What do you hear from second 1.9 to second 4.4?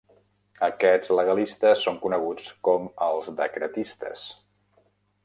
coneguts com els decretistes.